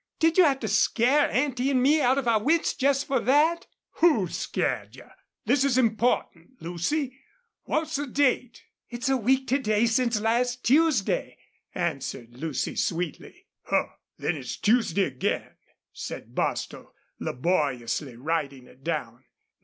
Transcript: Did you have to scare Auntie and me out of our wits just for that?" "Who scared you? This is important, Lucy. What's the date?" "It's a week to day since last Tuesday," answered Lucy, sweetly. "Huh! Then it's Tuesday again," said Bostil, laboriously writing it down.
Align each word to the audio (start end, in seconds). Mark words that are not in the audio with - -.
Did 0.17 0.35
you 0.39 0.45
have 0.45 0.59
to 0.61 0.67
scare 0.67 1.29
Auntie 1.29 1.69
and 1.69 1.79
me 1.83 2.01
out 2.01 2.17
of 2.17 2.27
our 2.27 2.41
wits 2.41 2.73
just 2.73 3.05
for 3.05 3.19
that?" 3.19 3.67
"Who 3.97 4.29
scared 4.29 4.95
you? 4.95 5.05
This 5.45 5.63
is 5.63 5.77
important, 5.77 6.59
Lucy. 6.59 7.19
What's 7.65 7.97
the 7.97 8.07
date?" 8.07 8.63
"It's 8.89 9.09
a 9.09 9.15
week 9.17 9.45
to 9.49 9.59
day 9.59 9.85
since 9.85 10.19
last 10.19 10.63
Tuesday," 10.65 11.37
answered 11.75 12.33
Lucy, 12.35 12.75
sweetly. 12.75 13.45
"Huh! 13.65 13.89
Then 14.17 14.37
it's 14.37 14.57
Tuesday 14.57 15.03
again," 15.03 15.57
said 15.93 16.33
Bostil, 16.33 16.95
laboriously 17.19 18.15
writing 18.15 18.65
it 18.65 18.83
down. 18.83 19.25